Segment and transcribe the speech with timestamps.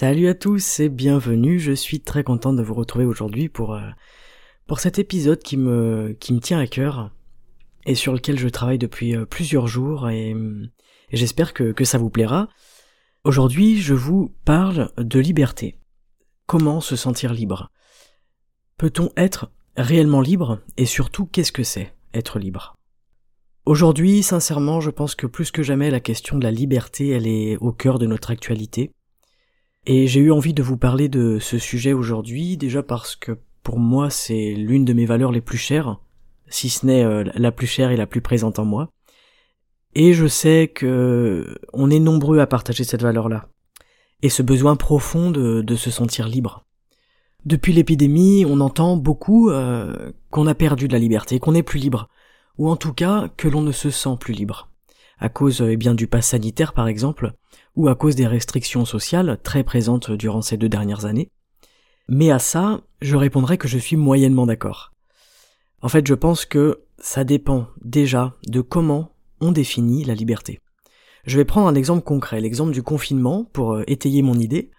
[0.00, 3.90] Salut à tous et bienvenue, je suis très content de vous retrouver aujourd'hui pour, euh,
[4.66, 7.10] pour cet épisode qui me, qui me tient à cœur
[7.84, 11.98] et sur lequel je travaille depuis euh, plusieurs jours et, et j'espère que, que ça
[11.98, 12.48] vous plaira.
[13.24, 15.76] Aujourd'hui je vous parle de liberté.
[16.46, 17.70] Comment se sentir libre?
[18.78, 20.62] Peut-on être réellement libre?
[20.78, 22.74] Et surtout qu'est-ce que c'est être libre?
[23.66, 27.58] Aujourd'hui, sincèrement, je pense que plus que jamais la question de la liberté, elle est
[27.58, 28.92] au cœur de notre actualité.
[29.86, 33.78] Et j'ai eu envie de vous parler de ce sujet aujourd'hui, déjà parce que pour
[33.78, 36.00] moi c'est l'une de mes valeurs les plus chères,
[36.48, 38.90] si ce n'est euh, la plus chère et la plus présente en moi.
[39.94, 43.48] Et je sais que on est nombreux à partager cette valeur-là.
[44.22, 46.66] Et ce besoin profond de, se sentir libre.
[47.46, 51.80] Depuis l'épidémie, on entend beaucoup euh, qu'on a perdu de la liberté, qu'on n'est plus
[51.80, 52.10] libre,
[52.58, 54.68] ou en tout cas que l'on ne se sent plus libre,
[55.18, 57.32] à cause eh bien du pass sanitaire par exemple,
[57.76, 61.30] ou à cause des restrictions sociales très présentes durant ces deux dernières années.
[62.08, 64.92] Mais à ça, je répondrai que je suis moyennement d'accord.
[65.82, 70.60] En fait, je pense que ça dépend déjà de comment on définit la liberté.
[71.24, 74.70] Je vais prendre un exemple concret, l'exemple du confinement, pour euh, étayer mon idée.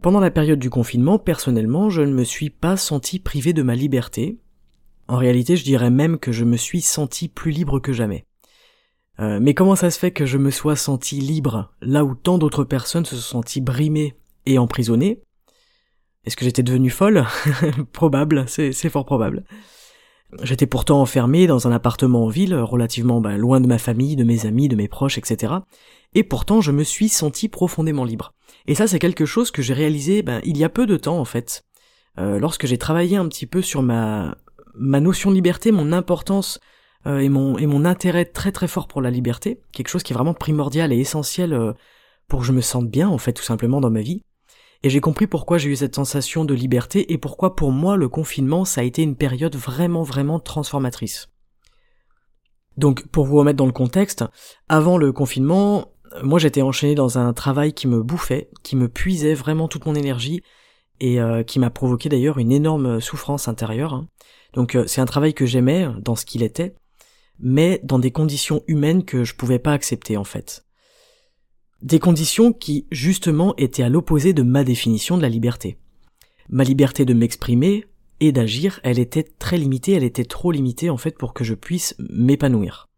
[0.00, 3.74] Pendant la période du confinement, personnellement, je ne me suis pas senti privé de ma
[3.74, 4.38] liberté.
[5.08, 8.26] En réalité, je dirais même que je me suis senti plus libre que jamais.
[9.20, 12.38] Euh, mais comment ça se fait que je me sois senti libre là où tant
[12.38, 15.22] d'autres personnes se sont senties brimées et emprisonnées?
[16.24, 17.26] Est-ce que j'étais devenu folle?
[17.92, 19.44] Probable, c'est fort probable.
[20.42, 24.24] J'étais pourtant enfermé dans un appartement en ville, relativement bah, loin de ma famille, de
[24.24, 25.54] mes amis, de mes proches, etc.
[26.14, 28.32] Et pourtant, je me suis senti profondément libre.
[28.66, 31.18] Et ça, c'est quelque chose que j'ai réalisé ben, il y a peu de temps,
[31.18, 31.64] en fait.
[32.18, 34.36] Euh, lorsque j'ai travaillé un petit peu sur ma,
[34.74, 36.60] ma notion de liberté, mon importance
[37.06, 40.16] et, mon, et mon intérêt très très fort pour la liberté, quelque chose qui est
[40.16, 41.72] vraiment primordial et essentiel euh,
[42.28, 44.22] pour que je me sente bien, en fait, tout simplement dans ma vie.
[44.84, 48.08] Et j'ai compris pourquoi j'ai eu cette sensation de liberté et pourquoi pour moi le
[48.08, 51.28] confinement ça a été une période vraiment vraiment transformatrice.
[52.76, 54.24] Donc pour vous remettre dans le contexte,
[54.68, 55.92] avant le confinement,
[56.22, 59.94] moi j'étais enchaîné dans un travail qui me bouffait, qui me puisait vraiment toute mon
[59.94, 60.42] énergie
[60.98, 63.94] et euh, qui m'a provoqué d'ailleurs une énorme souffrance intérieure.
[63.94, 64.08] Hein.
[64.54, 66.74] Donc euh, c'est un travail que j'aimais dans ce qu'il était,
[67.42, 70.64] mais dans des conditions humaines que je pouvais pas accepter en fait.
[71.82, 75.78] Des conditions qui justement étaient à l'opposé de ma définition de la liberté.
[76.48, 77.84] Ma liberté de m'exprimer
[78.20, 81.54] et d'agir, elle était très limitée, elle était trop limitée en fait pour que je
[81.54, 82.88] puisse m'épanouir.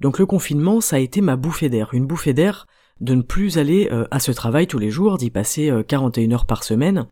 [0.00, 2.66] Donc le confinement, ça a été ma bouffée d'air, une bouffée d'air
[3.00, 6.34] de ne plus aller euh, à ce travail tous les jours, d'y passer 41 euh,
[6.34, 7.06] heures par semaine,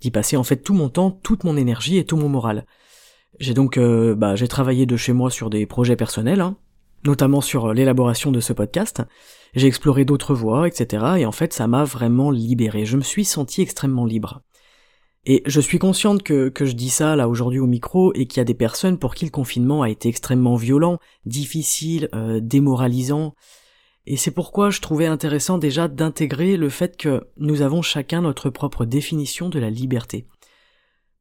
[0.00, 2.66] d'y passer en fait tout mon temps, toute mon énergie et tout mon moral.
[3.40, 6.56] J'ai donc euh, bah, j'ai travaillé de chez moi sur des projets personnels, hein,
[7.04, 9.02] notamment sur l'élaboration de ce podcast.
[9.54, 11.04] J'ai exploré d'autres voies, etc.
[11.18, 12.84] Et en fait, ça m'a vraiment libéré.
[12.84, 14.42] Je me suis senti extrêmement libre.
[15.24, 18.38] Et je suis consciente que, que je dis ça là aujourd'hui au micro et qu'il
[18.38, 23.34] y a des personnes pour qui le confinement a été extrêmement violent, difficile, euh, démoralisant.
[24.06, 28.50] Et c'est pourquoi je trouvais intéressant déjà d'intégrer le fait que nous avons chacun notre
[28.50, 30.26] propre définition de la liberté.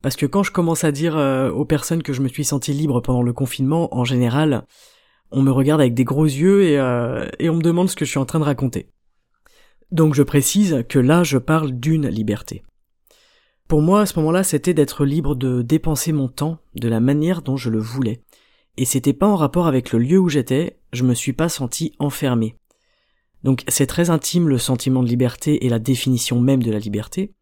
[0.02, 2.72] Parce que quand je commence à dire euh, aux personnes que je me suis senti
[2.74, 4.66] libre pendant le confinement, en général,
[5.32, 8.06] on me regarde avec des gros yeux et, euh, et on me demande ce que
[8.06, 8.90] je suis en train de raconter.
[9.92, 12.64] Donc je précise que là je parle d'une liberté.
[13.68, 17.44] Pour moi, à ce moment-là, c'était d'être libre de dépenser mon temps de la manière
[17.44, 18.24] dont je le voulais.
[18.78, 21.94] Et c'était pas en rapport avec le lieu où j'étais, je me suis pas senti
[22.00, 22.56] enfermé.
[23.44, 27.34] Donc c'est très intime le sentiment de liberté et la définition même de la liberté.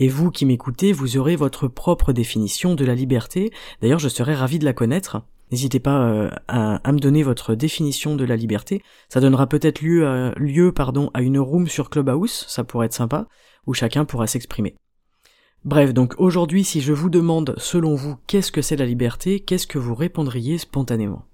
[0.00, 3.52] Et vous qui m'écoutez, vous aurez votre propre définition de la liberté.
[3.82, 5.22] D'ailleurs, je serais ravi de la connaître.
[5.52, 8.82] N'hésitez pas euh, à, me donner votre définition de la liberté.
[9.10, 13.28] Ça donnera peut-être lieu, pardon, à une room sur Clubhouse, ça pourrait être sympa,
[13.66, 14.74] où chacun pourra s'exprimer.
[15.66, 19.66] Bref, donc aujourd'hui, si je vous demande, selon vous, qu'est-ce que c'est la liberté, qu'est-ce
[19.66, 21.26] que vous répondriez spontanément?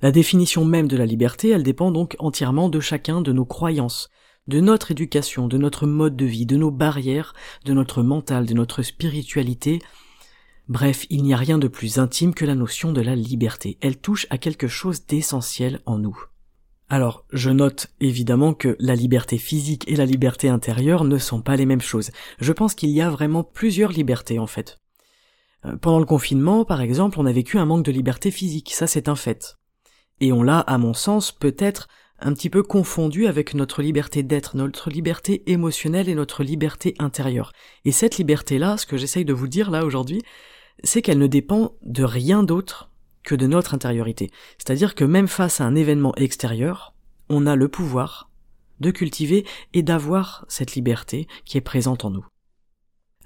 [0.00, 4.08] La définition même de la liberté, elle dépend donc entièrement de chacun de nos croyances,
[4.48, 7.34] de notre éducation, de notre mode de vie, de nos barrières,
[7.64, 9.80] de notre mental, de notre spiritualité,
[10.68, 13.78] Bref, il n'y a rien de plus intime que la notion de la liberté.
[13.80, 16.22] Elle touche à quelque chose d'essentiel en nous.
[16.90, 21.56] Alors, je note évidemment que la liberté physique et la liberté intérieure ne sont pas
[21.56, 22.10] les mêmes choses.
[22.38, 24.78] Je pense qu'il y a vraiment plusieurs libertés en fait.
[25.64, 28.86] Euh, pendant le confinement, par exemple, on a vécu un manque de liberté physique, ça
[28.86, 29.56] c'est un fait.
[30.20, 31.88] Et on l'a, à mon sens, peut-être
[32.20, 37.52] un petit peu confondu avec notre liberté d'être, notre liberté émotionnelle et notre liberté intérieure.
[37.84, 40.22] Et cette liberté-là, ce que j'essaye de vous dire là aujourd'hui,
[40.82, 42.90] c'est qu'elle ne dépend de rien d'autre
[43.22, 44.30] que de notre intériorité.
[44.58, 46.94] C'est-à-dire que même face à un événement extérieur,
[47.28, 48.30] on a le pouvoir
[48.80, 49.44] de cultiver
[49.74, 52.24] et d'avoir cette liberté qui est présente en nous.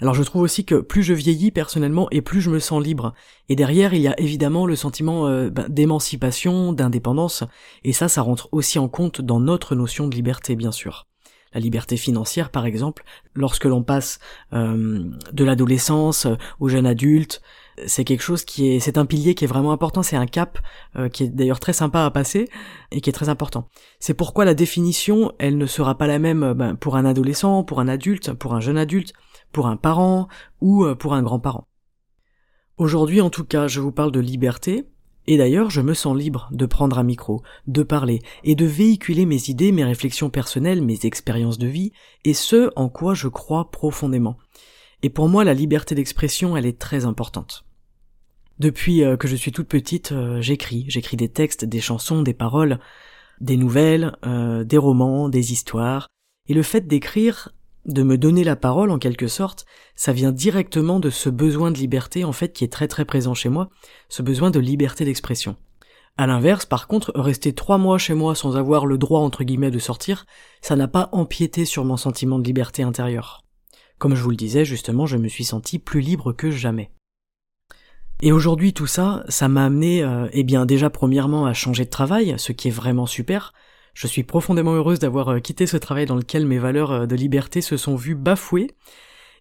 [0.03, 3.15] Alors je trouve aussi que plus je vieillis personnellement et plus je me sens libre.
[3.49, 7.45] Et derrière, il y a évidemment le sentiment euh, ben, d'émancipation, d'indépendance,
[7.85, 11.07] et ça, ça rentre aussi en compte dans notre notion de liberté, bien sûr.
[11.55, 13.05] La liberté financière, par exemple,
[13.35, 14.19] lorsque l'on passe
[14.53, 16.27] euh, de l'adolescence
[16.59, 17.41] au jeune adulte,
[17.87, 20.59] c'est quelque chose qui est, c'est un pilier qui est vraiment important, c'est un cap
[20.97, 22.49] euh, qui est d'ailleurs très sympa à passer
[22.91, 23.69] et qui est très important.
[24.01, 27.65] C'est pourquoi la définition, elle ne sera pas la même euh, ben, pour un adolescent,
[27.65, 29.13] pour un adulte, pour un jeune adulte,
[29.53, 30.29] pour un parent
[30.61, 31.69] ou euh, pour un grand-parent.
[32.79, 34.87] Aujourd'hui, en tout cas, je vous parle de liberté,
[35.27, 39.25] et d'ailleurs, je me sens libre de prendre un micro, de parler et de véhiculer
[39.25, 41.93] mes idées, mes réflexions personnelles, mes expériences de vie,
[42.25, 44.37] et ce en quoi je crois profondément.
[45.03, 47.65] Et pour moi, la liberté d'expression, elle est très importante.
[48.59, 50.85] Depuis euh, que je suis toute petite, euh, j'écris.
[50.89, 52.81] J'écris des textes, des chansons, des paroles,
[53.41, 56.07] des nouvelles, des romans, des histoires.
[56.49, 57.53] Et le fait d'écrire,
[57.85, 61.79] de me donner la parole en quelque sorte, ça vient directement de ce besoin de
[61.79, 63.69] liberté en fait qui est très très présent chez moi,
[64.09, 65.57] ce besoin de liberté d'expression.
[66.17, 69.71] À l'inverse, par contre, rester trois mois chez moi sans avoir le droit entre guillemets
[69.71, 70.27] de sortir,
[70.61, 73.45] ça n'a pas empiété sur mon sentiment de liberté intérieure.
[73.99, 76.91] Comme je vous le disais, justement, je me suis senti plus libre que jamais.
[78.21, 81.91] Et aujourd'hui, tout ça, ça m'a amené, euh, eh bien, déjà premièrement à changer de
[81.91, 83.53] travail, ce qui est vraiment super.
[83.95, 87.17] Je suis profondément heureuse d'avoir euh, quitté ce travail dans lequel mes valeurs euh, de
[87.17, 88.71] liberté se sont vues bafouées,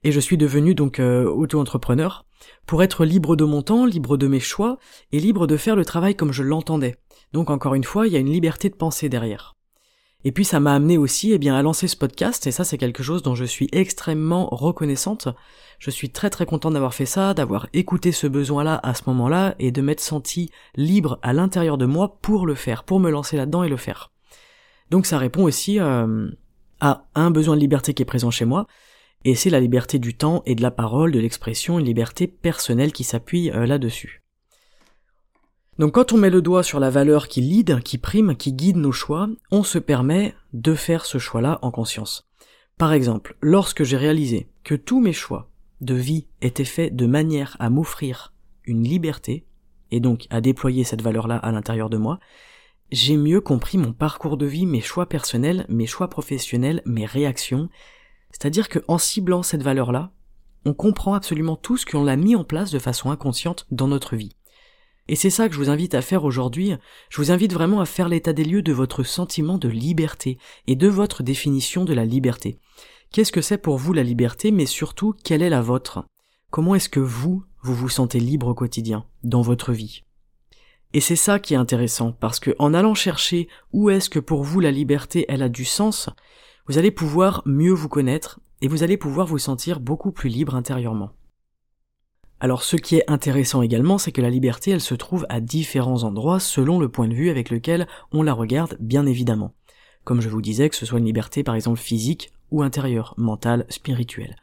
[0.03, 2.25] et je suis devenu donc auto-entrepreneur
[2.65, 4.79] pour être libre de mon temps, libre de mes choix,
[5.11, 6.97] et libre de faire le travail comme je l'entendais.
[7.33, 9.55] Donc encore une fois, il y a une liberté de penser derrière.
[10.23, 12.77] Et puis ça m'a amené aussi eh bien, à lancer ce podcast, et ça c'est
[12.77, 15.27] quelque chose dont je suis extrêmement reconnaissante.
[15.79, 19.55] Je suis très très content d'avoir fait ça, d'avoir écouté ce besoin-là à ce moment-là,
[19.59, 23.37] et de m'être senti libre à l'intérieur de moi pour le faire, pour me lancer
[23.37, 24.11] là-dedans et le faire.
[24.91, 26.29] Donc ça répond aussi euh,
[26.81, 28.67] à un besoin de liberté qui est présent chez moi,
[29.23, 32.91] et c'est la liberté du temps et de la parole, de l'expression, une liberté personnelle
[32.91, 34.21] qui s'appuie euh, là-dessus.
[35.79, 38.75] Donc quand on met le doigt sur la valeur qui lead, qui prime, qui guide
[38.75, 42.27] nos choix, on se permet de faire ce choix-là en conscience.
[42.77, 45.49] Par exemple, lorsque j'ai réalisé que tous mes choix
[45.79, 48.33] de vie étaient faits de manière à m'offrir
[48.65, 49.45] une liberté,
[49.91, 52.19] et donc à déployer cette valeur-là à l'intérieur de moi,
[52.91, 57.69] j'ai mieux compris mon parcours de vie, mes choix personnels, mes choix professionnels, mes réactions.
[58.31, 60.11] C'est-à-dire que en ciblant cette valeur-là,
[60.65, 64.15] on comprend absolument tout ce qu'on a mis en place de façon inconsciente dans notre
[64.15, 64.35] vie.
[65.07, 66.73] Et c'est ça que je vous invite à faire aujourd'hui.
[67.09, 70.75] Je vous invite vraiment à faire l'état des lieux de votre sentiment de liberté et
[70.75, 72.59] de votre définition de la liberté.
[73.11, 76.05] Qu'est-ce que c'est pour vous la liberté, mais surtout, quelle est la vôtre?
[76.49, 80.03] Comment est-ce que vous, vous vous sentez libre au quotidien, dans votre vie?
[80.93, 84.43] Et c'est ça qui est intéressant, parce que en allant chercher où est-ce que pour
[84.43, 86.09] vous la liberté, elle a du sens,
[86.67, 90.55] vous allez pouvoir mieux vous connaître, et vous allez pouvoir vous sentir beaucoup plus libre
[90.55, 91.11] intérieurement.
[92.39, 96.03] Alors ce qui est intéressant également, c'est que la liberté, elle se trouve à différents
[96.03, 99.53] endroits selon le point de vue avec lequel on la regarde, bien évidemment.
[100.03, 103.65] Comme je vous disais, que ce soit une liberté par exemple physique ou intérieure, mentale,
[103.69, 104.35] spirituelle.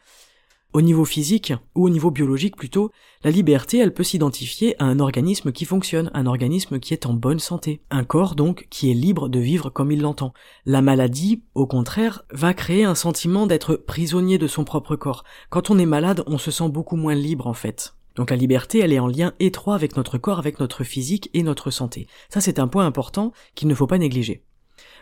[0.75, 2.90] Au niveau physique, ou au niveau biologique plutôt,
[3.25, 7.14] la liberté, elle peut s'identifier à un organisme qui fonctionne, un organisme qui est en
[7.14, 10.34] bonne santé, un corps donc qui est libre de vivre comme il l'entend.
[10.66, 15.25] La maladie, au contraire, va créer un sentiment d'être prisonnier de son propre corps.
[15.48, 17.94] Quand on est malade, on se sent beaucoup moins libre en fait.
[18.16, 21.42] Donc la liberté, elle est en lien étroit avec notre corps, avec notre physique et
[21.42, 22.08] notre santé.
[22.28, 24.42] Ça c'est un point important qu'il ne faut pas négliger.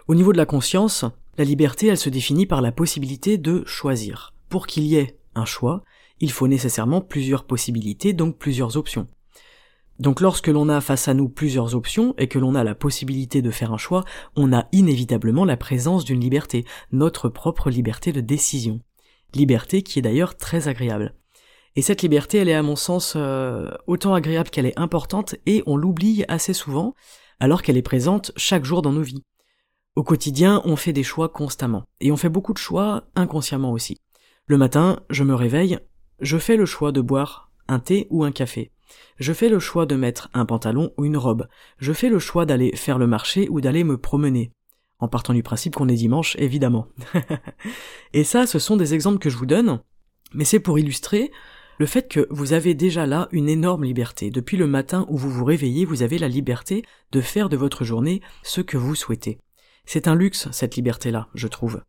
[0.06, 1.04] Au niveau de la conscience,
[1.38, 4.32] la liberté, elle se définit par la possibilité de choisir.
[4.48, 5.82] Pour qu'il y ait un choix,
[6.20, 9.06] il faut nécessairement plusieurs possibilités, donc plusieurs options.
[9.98, 13.40] Donc lorsque l'on a face à nous plusieurs options et que l'on a la possibilité
[13.40, 18.20] de faire un choix, on a inévitablement la présence d'une liberté, notre propre liberté de
[18.20, 18.80] décision.
[19.34, 21.14] Liberté qui est d'ailleurs très agréable.
[21.76, 25.62] Et cette liberté, elle est à mon sens euh, autant agréable qu'elle est importante et
[25.66, 26.94] on l'oublie assez souvent
[27.38, 29.22] alors qu'elle est présente chaque jour dans nos vies.
[29.94, 33.98] Au quotidien, on fait des choix constamment et on fait beaucoup de choix inconsciemment aussi.
[34.48, 35.80] Le matin, je me réveille,
[36.20, 38.70] je fais le choix de boire un thé ou un café.
[39.18, 41.48] Je fais le choix de mettre un pantalon ou une robe.
[41.78, 44.52] Je fais le choix d'aller faire le marché ou d'aller me promener.
[45.00, 46.86] En partant du principe qu'on est dimanche, évidemment.
[48.12, 49.80] et ça, ce sont des exemples que je vous donne,
[50.32, 51.32] mais c'est pour illustrer
[51.80, 54.30] le fait que vous avez déjà là une énorme liberté.
[54.30, 57.82] Depuis le matin où vous vous réveillez, vous avez la liberté de faire de votre
[57.82, 59.40] journée ce que vous souhaitez.
[59.86, 61.80] C'est un luxe, cette liberté-là, je trouve.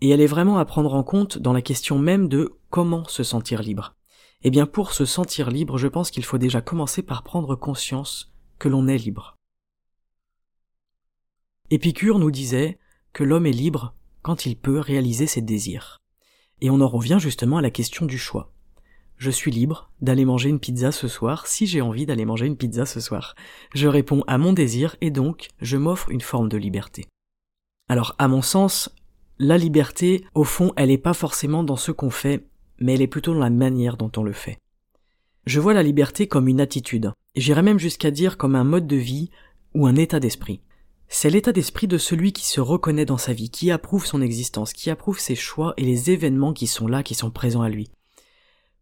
[0.00, 3.22] Et elle est vraiment à prendre en compte dans la question même de comment se
[3.22, 3.96] sentir libre.
[4.42, 8.32] Eh bien, pour se sentir libre, je pense qu'il faut déjà commencer par prendre conscience
[8.58, 9.34] que l'on est libre.
[11.70, 12.78] Épicure nous disait
[13.12, 15.98] que l'homme est libre quand il peut réaliser ses désirs.
[16.60, 18.52] Et on en revient justement à la question du choix.
[19.16, 22.56] Je suis libre d'aller manger une pizza ce soir si j'ai envie d'aller manger une
[22.56, 23.34] pizza ce soir.
[23.74, 27.06] Je réponds à mon désir et donc je m'offre une forme de liberté.
[27.88, 28.94] Alors à mon sens,
[29.38, 32.46] la liberté, au fond, elle n'est pas forcément dans ce qu'on fait,
[32.78, 34.58] mais elle est plutôt dans la manière dont on le fait.
[35.46, 38.96] Je vois la liberté comme une attitude, j'irais même jusqu'à dire comme un mode de
[38.96, 39.30] vie
[39.74, 40.60] ou un état d'esprit.
[41.08, 44.74] C'est l'état d'esprit de celui qui se reconnaît dans sa vie, qui approuve son existence,
[44.74, 47.90] qui approuve ses choix et les événements qui sont là, qui sont présents à lui.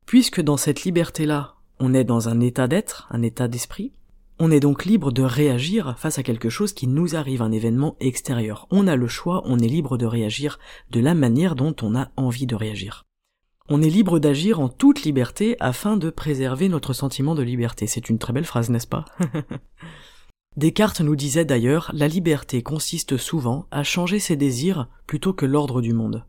[0.06, 3.92] Puisque dans cette liberté-là, on est dans un état d'être, un état d'esprit,
[4.38, 7.96] on est donc libre de réagir face à quelque chose qui nous arrive, un événement
[8.00, 8.66] extérieur.
[8.70, 10.58] On a le choix, on est libre de réagir
[10.90, 13.06] de la manière dont on a envie de réagir.
[13.68, 17.86] On est libre d'agir en toute liberté afin de préserver notre sentiment de liberté.
[17.86, 19.06] C'est une très belle phrase, n'est-ce pas
[20.56, 25.80] Descartes nous disait d'ailleurs la liberté consiste souvent à changer ses désirs plutôt que l'ordre
[25.80, 26.24] du monde.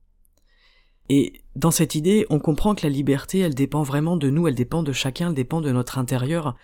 [1.10, 4.56] Et dans cette idée, on comprend que la liberté, elle dépend vraiment de nous, elle
[4.56, 6.56] dépend de chacun, elle dépend de notre intérieur,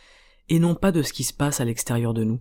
[0.50, 2.40] et non pas de ce qui se passe à l'extérieur de nous.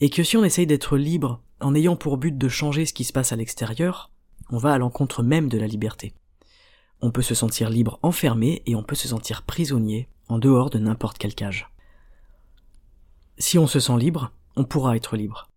[0.00, 3.04] Et que si on essaye d'être libre en ayant pour but de changer ce qui
[3.04, 4.10] se passe à l'extérieur,
[4.50, 6.14] on va à l'encontre même de la liberté.
[7.00, 10.78] On peut se sentir libre enfermé et on peut se sentir prisonnier en dehors de
[10.78, 11.70] n'importe quel cage.
[13.38, 15.48] Si on se sent libre, on pourra être libre.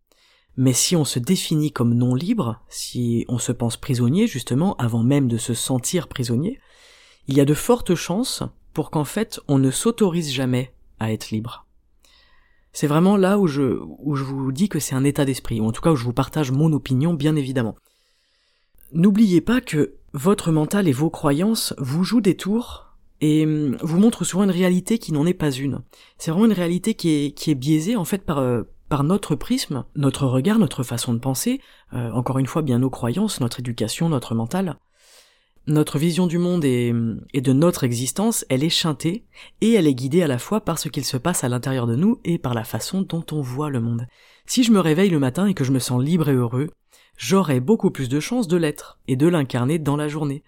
[0.58, 5.02] Mais si on se définit comme non libre, si on se pense prisonnier justement avant
[5.04, 6.60] même de se sentir prisonnier,
[7.28, 8.44] il y a de fortes chances
[8.74, 11.66] pour qu'en fait on ne s'autorise jamais à être libre.
[12.74, 15.66] C'est vraiment là où je, où je vous dis que c'est un état d'esprit, ou
[15.66, 17.76] en tout cas où je vous partage mon opinion bien évidemment.
[18.94, 24.00] N'oubliez pas que votre mental et vos croyances vous jouent des tours et hum, vous
[24.00, 25.82] montrent souvent une réalité qui n'en est pas une.
[26.18, 29.36] C'est vraiment une réalité qui est, qui est biaisée en fait par, euh, par notre
[29.36, 31.62] prisme, notre regard, notre façon de penser,
[31.94, 34.78] euh, encore une fois bien nos croyances, notre éducation, notre mental.
[35.68, 39.26] Notre vision du monde et, de notre existence, elle est chantée
[39.62, 41.96] et elle est guidée à la fois par ce qu'il se passe à l'intérieur de
[41.96, 44.08] nous et par la façon dont on voit le monde.
[44.48, 46.70] Si je me réveille le matin et que je me sens libre et heureux,
[47.16, 50.44] j'aurai beaucoup plus de chances de l'être et de l'incarner dans la journée.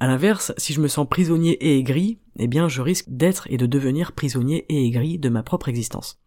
[0.00, 3.56] À l'inverse, si je me sens prisonnier et aigri, eh bien je risque d'être et
[3.56, 6.20] de devenir prisonnier et aigri de ma propre existence.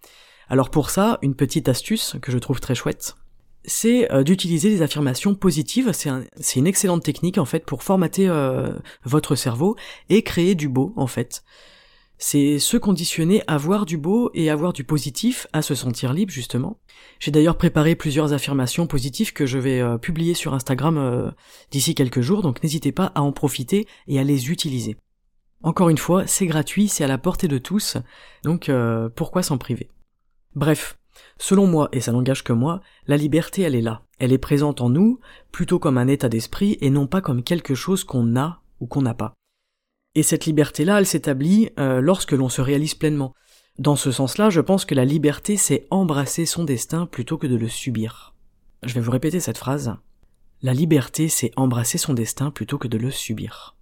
[0.49, 3.15] Alors pour ça, une petite astuce que je trouve très chouette,
[3.67, 5.91] c'est euh, d'utiliser des affirmations positives.
[5.93, 9.75] C'est une excellente technique en fait pour formater euh, votre cerveau
[10.09, 11.43] et créer du beau en fait
[12.17, 16.13] c'est se conditionner à voir du beau et à voir du positif, à se sentir
[16.13, 16.79] libre justement.
[17.19, 21.33] J'ai d'ailleurs préparé plusieurs affirmations positives que je vais euh, publier sur Instagram
[21.71, 24.95] d'ici quelques jours, donc n'hésitez pas à en profiter et à les utiliser.
[25.61, 27.97] Encore une fois, c'est gratuit, c'est à la portée de tous,
[28.43, 28.71] donc
[29.15, 29.89] pourquoi s'en priver?
[30.55, 30.97] Bref,
[31.37, 34.81] selon moi, et ça n'engage que moi, la liberté elle est là, elle est présente
[34.81, 35.19] en nous,
[35.51, 39.01] plutôt comme un état d'esprit et non pas comme quelque chose qu'on a ou qu'on
[39.01, 39.33] n'a pas.
[40.15, 43.33] Et cette liberté-là, elle s'établit euh, lorsque l'on se réalise pleinement.
[43.77, 47.57] Dans ce sens-là, je pense que la liberté, c'est embrasser son destin plutôt que de
[47.57, 48.33] le subir.
[48.83, 49.95] Je vais vous répéter cette phrase.
[50.61, 53.75] La liberté, c'est embrasser son destin plutôt que de le subir.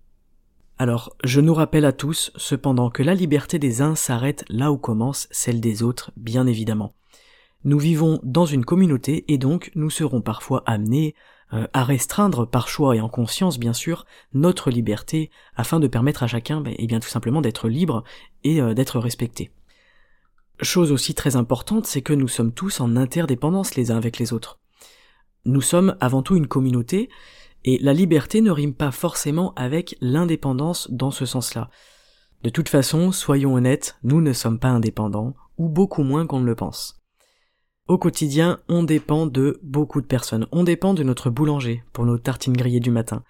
[0.80, 4.78] Alors, je nous rappelle à tous, cependant, que la liberté des uns s'arrête là où
[4.78, 6.96] commence celle des autres, bien évidemment.
[7.66, 11.16] Nous vivons dans une communauté et donc nous serons parfois amenés
[11.54, 16.24] euh, à restreindre par choix et en conscience bien sûr notre liberté afin de permettre
[16.24, 18.04] à chacun et ben, eh bien tout simplement d'être libre
[18.44, 19.52] et euh, d'être respecté.
[20.62, 24.34] Chose aussi très importante, c'est que nous sommes tous en interdépendance les uns avec les
[24.34, 24.60] autres.
[25.46, 27.10] Nous sommes avant tout une communauté
[27.66, 31.70] et la liberté ne rime pas forcément avec l'indépendance dans ce sens-là.
[32.44, 36.46] De toute façon, soyons honnêtes, nous ne sommes pas indépendants, ou beaucoup moins qu'on ne
[36.46, 37.03] le pense.
[37.90, 40.48] Au quotidien, on dépend de beaucoup de personnes.
[40.54, 43.24] On dépend de notre boulanger pour nos tartines grillées du matin.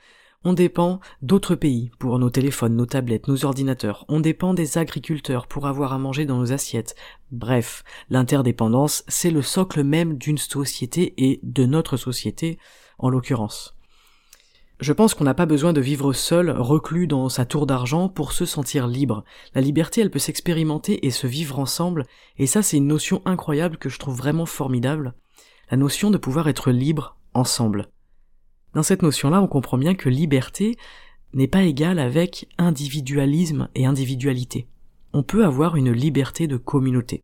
[0.44, 4.06] On dépend d'autres pays pour nos téléphones, nos tablettes, nos ordinateurs.
[4.10, 6.96] On dépend des agriculteurs pour avoir à manger dans nos assiettes.
[7.32, 12.60] Bref, l'interdépendance, c'est le socle même d'une société et de notre société
[13.00, 13.76] en l'occurrence.
[14.84, 18.34] Je pense qu'on n'a pas besoin de vivre seul, reclus dans sa tour d'argent pour
[18.34, 19.24] se sentir libre.
[19.56, 22.06] La liberté, elle peut s'expérimenter et se vivre ensemble,
[22.38, 25.14] et ça c'est une notion incroyable que je trouve vraiment formidable.
[25.72, 27.88] La notion de pouvoir être libre ensemble.
[28.74, 30.76] Dans cette notion-là, on comprend bien que liberté
[31.32, 34.68] n'est pas égale avec individualisme et individualité.
[35.14, 37.24] On peut avoir une liberté de communauté.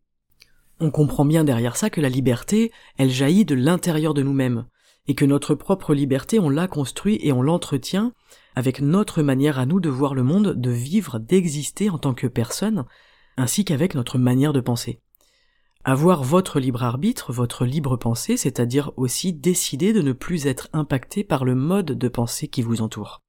[0.80, 4.64] On comprend bien derrière ça que la liberté, elle jaillit de l'intérieur de nous-mêmes
[5.10, 8.12] et que notre propre liberté, on l'a construit et on l'entretient
[8.54, 12.28] avec notre manière à nous de voir le monde, de vivre, d'exister en tant que
[12.28, 12.84] personne,
[13.36, 15.00] ainsi qu'avec notre manière de penser.
[15.82, 21.24] Avoir votre libre arbitre, votre libre pensée, c'est-à-dire aussi décider de ne plus être impacté
[21.24, 23.20] par le mode de pensée qui vous entoure.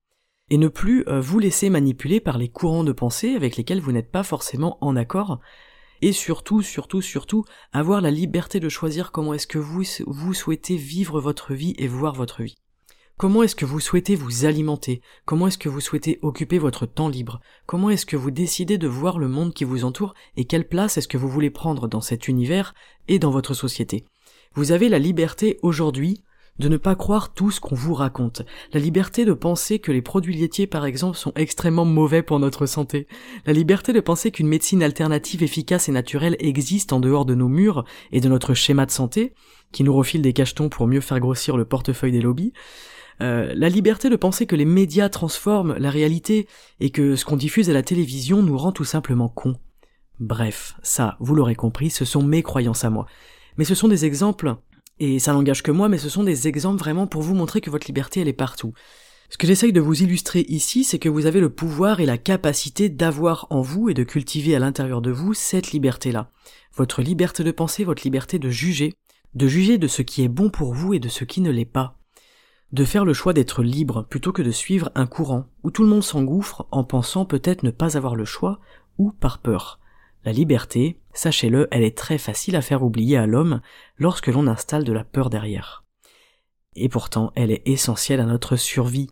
[0.52, 3.92] Et ne plus euh, vous laisser manipuler par les courants de pensée avec lesquels vous
[3.92, 5.40] n'êtes pas forcément en accord,
[6.02, 10.76] et surtout, surtout, surtout, avoir la liberté de choisir comment est-ce que vous, vous souhaitez
[10.76, 12.58] vivre votre vie et voir votre vie.
[13.18, 15.00] Comment est-ce que vous souhaitez vous alimenter?
[15.26, 17.40] Comment est-ce que vous souhaitez occuper votre temps libre?
[17.68, 20.98] Comment est-ce que vous décidez de voir le monde qui vous entoure et quelle place
[20.98, 22.74] est-ce que vous voulez prendre dans cet univers
[23.08, 24.06] et dans votre société?
[24.56, 26.24] Vous avez la liberté aujourd'hui
[26.62, 30.02] de ne pas croire tout ce qu'on vous raconte, la liberté de penser que les
[30.02, 33.08] produits laitiers par exemple sont extrêmement mauvais pour notre santé,
[33.46, 37.50] la liberté de penser qu'une médecine alternative efficace et naturelle existe en dehors de nos
[37.50, 39.34] murs et de notre schéma de santé,
[39.72, 42.54] qui nous refile des cachetons pour mieux faire grossir le portefeuille des lobbies,
[43.22, 46.48] euh, la liberté de penser que les médias transforment la réalité
[46.80, 49.58] et que ce qu'on diffuse à la télévision nous rend tout simplement cons.
[50.20, 53.08] Bref, ça, vous l'aurez compris, ce sont mes croyances à moi.
[53.58, 54.56] Mais ce sont des exemples
[55.04, 57.72] et ça n'engage que moi, mais ce sont des exemples vraiment pour vous montrer que
[57.72, 58.72] votre liberté, elle est partout.
[59.32, 62.20] Ce que j'essaye de vous illustrer ici, c'est que vous avez le pouvoir et la
[62.20, 66.30] capacité d'avoir en vous et de cultiver à l'intérieur de vous cette liberté-là.
[66.76, 68.94] Votre liberté de penser, votre liberté de juger,
[69.34, 71.66] de juger de ce qui est bon pour vous et de ce qui ne l'est
[71.66, 71.98] pas.
[72.72, 75.90] De faire le choix d'être libre plutôt que de suivre un courant où tout le
[75.90, 78.60] monde s'engouffre en pensant peut-être ne pas avoir le choix
[79.00, 79.80] ou par peur.
[80.24, 83.62] La liberté, sachez-le, elle est très facile à faire oublier à l'homme
[83.98, 85.84] lorsque l'on installe de la peur derrière.
[86.76, 89.10] Et pourtant, elle est essentielle à notre survie.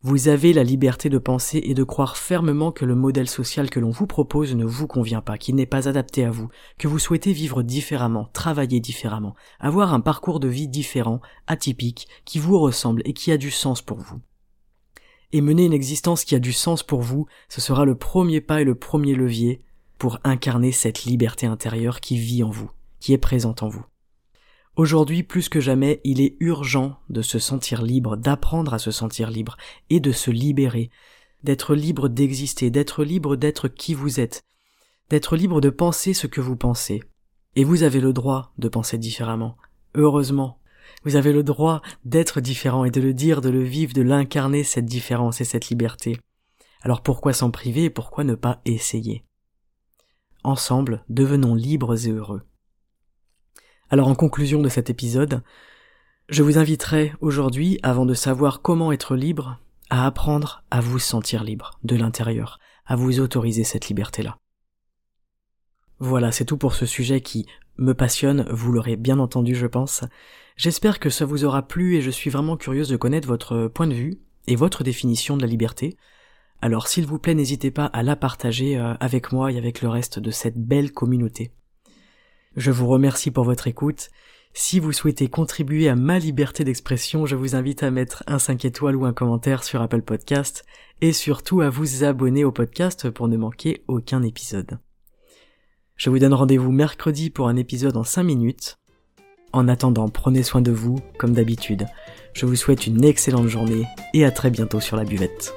[0.00, 3.80] Vous avez la liberté de penser et de croire fermement que le modèle social que
[3.80, 6.48] l'on vous propose ne vous convient pas, qu'il n'est pas adapté à vous,
[6.78, 12.38] que vous souhaitez vivre différemment, travailler différemment, avoir un parcours de vie différent, atypique, qui
[12.38, 14.20] vous ressemble et qui a du sens pour vous.
[15.32, 18.60] Et mener une existence qui a du sens pour vous, ce sera le premier pas
[18.60, 19.62] et le premier levier
[19.98, 23.84] pour incarner cette liberté intérieure qui vit en vous, qui est présente en vous.
[24.76, 29.28] Aujourd'hui, plus que jamais, il est urgent de se sentir libre, d'apprendre à se sentir
[29.28, 29.56] libre
[29.90, 30.90] et de se libérer,
[31.42, 34.44] d'être libre d'exister, d'être libre d'être qui vous êtes,
[35.10, 37.02] d'être libre de penser ce que vous pensez.
[37.56, 39.56] Et vous avez le droit de penser différemment.
[39.94, 40.60] Heureusement.
[41.04, 44.62] Vous avez le droit d'être différent et de le dire, de le vivre, de l'incarner
[44.62, 46.18] cette différence et cette liberté.
[46.82, 49.24] Alors pourquoi s'en priver et pourquoi ne pas essayer?
[50.48, 52.40] Ensemble, devenons libres et heureux.
[53.90, 55.42] Alors en conclusion de cet épisode,
[56.30, 61.44] je vous inviterai aujourd'hui, avant de savoir comment être libre, à apprendre à vous sentir
[61.44, 64.38] libre de l'intérieur, à vous autoriser cette liberté-là.
[65.98, 67.44] Voilà, c'est tout pour ce sujet qui
[67.76, 70.02] me passionne, vous l'aurez bien entendu je pense.
[70.56, 73.86] J'espère que ça vous aura plu et je suis vraiment curieuse de connaître votre point
[73.86, 75.98] de vue et votre définition de la liberté.
[76.60, 79.88] Alors s'il vous plaît, n'hésitez pas à la partager euh, avec moi et avec le
[79.88, 81.52] reste de cette belle communauté.
[82.56, 84.10] Je vous remercie pour votre écoute.
[84.54, 88.64] Si vous souhaitez contribuer à ma liberté d'expression, je vous invite à mettre un 5
[88.64, 90.64] étoiles ou un commentaire sur Apple Podcast
[91.00, 94.80] et surtout à vous abonner au podcast pour ne manquer aucun épisode.
[95.96, 98.78] Je vous donne rendez-vous mercredi pour un épisode en 5 minutes.
[99.52, 101.86] En attendant, prenez soin de vous comme d'habitude.
[102.32, 105.54] Je vous souhaite une excellente journée et à très bientôt sur la buvette.